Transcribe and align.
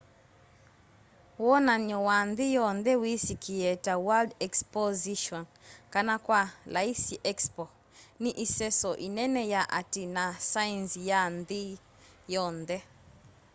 wonany'o 1.45 1.99
wa 2.09 2.17
nthi 2.29 2.45
yonthe 2.57 2.93
wisikie 3.03 3.71
ta 3.85 3.93
world 4.05 4.31
exposition 4.47 5.43
kana 5.93 6.13
kwa 6.25 6.41
laisi 6.73 7.15
expo 7.31 7.63
ni 8.21 8.31
iseso 8.45 8.91
inene 9.07 9.41
ya 9.53 9.61
ati 9.79 10.03
na 10.15 10.25
saenzi 10.51 11.01
ya 11.11 11.21
nthi 11.37 11.61
yonthe 12.33 12.77